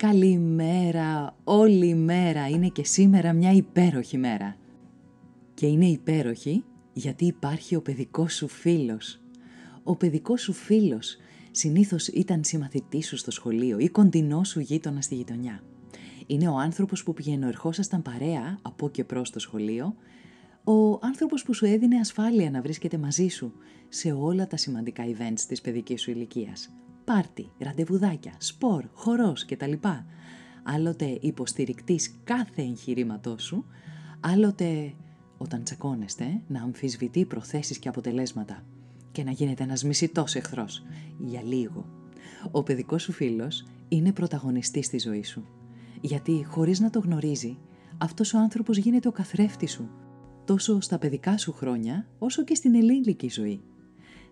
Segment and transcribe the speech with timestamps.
[0.00, 4.56] καλημέρα, όλη η μέρα είναι και σήμερα μια υπέροχη μέρα.
[5.54, 9.20] Και είναι υπέροχη γιατί υπάρχει ο παιδικός σου φίλος.
[9.82, 11.16] Ο παιδικός σου φίλος
[11.50, 15.62] συνήθως ήταν συμμαθητής σου στο σχολείο ή κοντινός σου γείτονα στη γειτονιά.
[16.26, 19.94] Είναι ο άνθρωπος που πηγαίνω ερχόσασταν παρέα από και προς το σχολείο,
[20.64, 23.52] ο άνθρωπος που σου έδινε ασφάλεια να βρίσκεται μαζί σου
[23.88, 26.70] σε όλα τα σημαντικά events της παιδικής σου ηλικίας
[27.14, 29.72] πάρτι, ραντεβουδάκια, σπορ, χορός κτλ.
[30.62, 33.64] Άλλοτε υποστηρικτής κάθε εγχειρήματός σου,
[34.20, 34.94] άλλοτε
[35.38, 38.64] όταν τσακώνεστε να αμφισβητεί προθέσεις και αποτελέσματα
[39.12, 40.82] και να γίνεται ένας μισητός εχθρός
[41.18, 41.86] για λίγο.
[42.50, 45.46] Ο παιδικός σου φίλος είναι πρωταγωνιστής στη ζωή σου.
[46.00, 47.58] Γιατί χωρίς να το γνωρίζει,
[47.98, 49.90] αυτός ο άνθρωπος γίνεται ο καθρέφτης σου,
[50.44, 53.60] τόσο στα παιδικά σου χρόνια, όσο και στην ελληνική ζωή.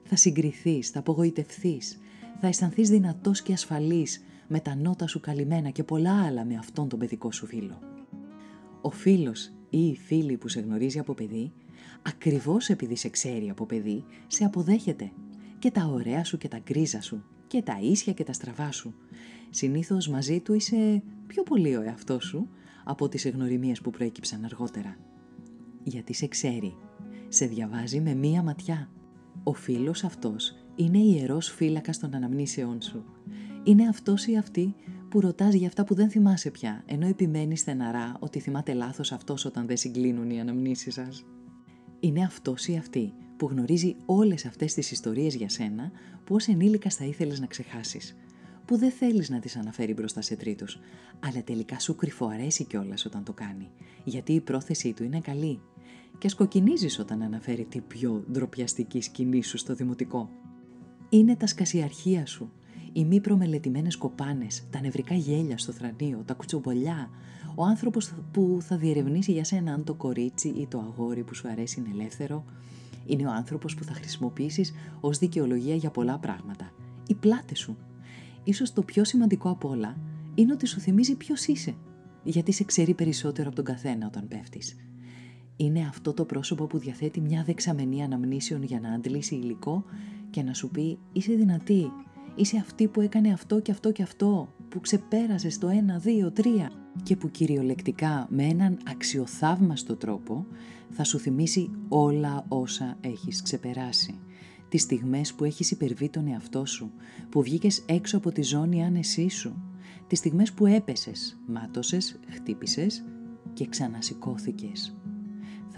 [0.02, 1.98] Θα συγκριθείς, θα απογοητευθείς,
[2.41, 6.89] θα αισθανθείς δυνατός και ασφαλής με τα νότα σου καλυμμένα και πολλά άλλα με αυτόν
[6.89, 7.78] τον παιδικό σου φίλο.
[8.81, 11.53] Ο φίλος ή η φίλη που σε γνωρίζει από παιδί,
[12.03, 15.12] ακριβώς επειδή σε ξέρει από παιδί, σε αποδέχεται
[15.59, 18.94] και τα ωραία σου και τα γκρίζα σου και τα ίσια και τα στραβά σου.
[19.50, 22.48] Συνήθως μαζί του είσαι πιο πολύ ο εαυτός σου
[22.84, 24.97] από τις εγνωριμίες που προέκυψαν αργότερα.
[25.82, 26.77] Γιατί σε ξέρει,
[27.28, 28.91] σε διαβάζει με μία ματιά.
[29.43, 33.05] Ο φίλος αυτός είναι ιερός φύλακας των αναμνήσεών σου.
[33.65, 34.75] Είναι αυτός ή αυτή
[35.09, 39.44] που ρωτάς για αυτά που δεν θυμάσαι πια, ενώ επιμένεις στεναρά ότι θυμάται λάθος αυτός
[39.44, 41.25] όταν δεν συγκλίνουν οι αναμνήσεις σας.
[42.00, 45.91] Είναι αυτός ή αυτή που γνωρίζει όλες αυτές τις ιστορίες για σένα
[46.25, 48.16] που ως ενήλικας θα ήθελες να ξεχάσεις,
[48.65, 50.78] που δεν θέλεις να τις αναφέρει μπροστά σε τρίτους,
[51.21, 53.71] αλλά τελικά σου κρυφοαρέσει κιόλας όταν το κάνει,
[54.05, 55.60] γιατί η πρόθεσή του είναι καλή
[56.19, 60.31] και σκοκινίζεις όταν αναφέρει την πιο ντροπιαστική σκηνή σου στο δημοτικό
[61.08, 62.50] είναι τα σκασιαρχεία σου,
[62.92, 67.10] οι μη προμελετημένες κοπάνες, τα νευρικά γέλια στο θρανίο, τα κουτσομπολιά,
[67.54, 71.48] ο άνθρωπος που θα διερευνήσει για σένα αν το κορίτσι ή το αγόρι που σου
[71.48, 72.44] αρέσει είναι ελεύθερο,
[73.06, 76.72] είναι ο άνθρωπος που θα χρησιμοποιήσεις ως δικαιολογία για πολλά πράγματα.
[77.06, 77.76] Οι πλάτες σου.
[78.44, 79.97] Ίσως το πιο σημαντικό απ' όλα
[80.34, 81.74] είναι ότι σου θυμίζει ποιος είσαι,
[82.22, 84.76] γιατί σε ξέρει περισσότερο από τον καθένα όταν πέφτεις.
[85.60, 89.84] Είναι αυτό το πρόσωπο που διαθέτει μια δεξαμενή αναμνήσεων για να αντλήσει υλικό
[90.30, 91.92] και να σου πει είσαι δυνατή,
[92.34, 95.72] είσαι αυτή που έκανε αυτό και αυτό και αυτό, που ξεπέρασες το 1,
[96.06, 96.70] 2, 3
[97.02, 100.47] και που κυριολεκτικά με έναν αξιοθαύμαστο τρόπο
[100.91, 104.18] θα σου θυμίσει όλα όσα έχεις ξεπεράσει.
[104.68, 106.91] Τις στιγμές που έχεις υπερβεί τον εαυτό σου,
[107.28, 109.62] που βγήκες έξω από τη ζώνη άνεσή σου,
[110.06, 113.04] τις στιγμές που έπεσες, μάτωσες, χτύπησες
[113.52, 114.97] και ξανασηκώθηκες.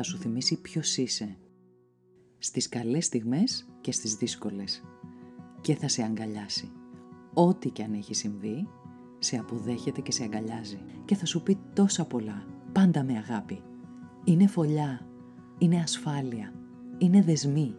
[0.02, 1.36] Θα σου θυμίσει ποιος είσαι,
[2.38, 4.84] στις καλές στιγμές και στις δύσκολες
[5.60, 6.70] και θα σε αγκαλιάσει.
[7.34, 8.68] Ό,τι και αν έχει συμβεί,
[9.18, 13.62] σε αποδέχεται και σε αγκαλιάζει και θα σου πει τόσα πολλά, πάντα με αγάπη.
[14.24, 15.06] Είναι φωλιά,
[15.58, 16.52] είναι ασφάλεια,
[16.98, 17.76] είναι δεσμή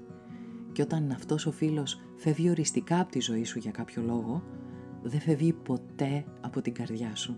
[0.71, 4.43] και όταν αυτός ο φίλος φεύγει οριστικά από τη ζωή σου για κάποιο λόγο,
[5.03, 7.37] δεν φεύγει ποτέ από την καρδιά σου.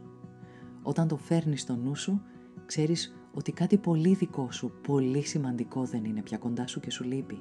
[0.81, 2.21] Όταν το φέρνεις στο νου σου,
[2.65, 7.03] ξέρεις ότι κάτι πολύ δικό σου, πολύ σημαντικό δεν είναι πια κοντά σου και σου
[7.03, 7.39] λείπει.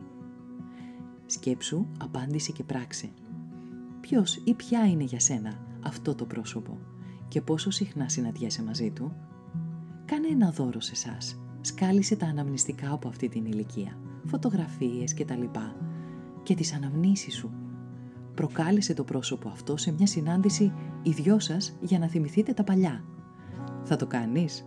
[1.27, 3.11] Σκέψου, απάντησε και πράξε.
[4.01, 6.79] Ποιος ή ποια είναι για σένα αυτό το πρόσωπο
[7.29, 9.13] και πόσο συχνά συναντιέσαι μαζί του;
[10.05, 11.41] Κάνε ένα δώρο σε εσάς.
[11.61, 15.77] Σκάλισε τα αναμνηστικά από αυτή την ηλικία, φωτογραφίες και τα λοιπά
[16.43, 17.51] και τις αναμνήσεις σου.
[18.35, 20.73] Προκάλεσε το πρόσωπο αυτό σε μια συνάντηση
[21.03, 23.05] οι δυο σας για να θυμηθείτε τα παλιά.
[23.85, 24.67] Θα το κάνεις;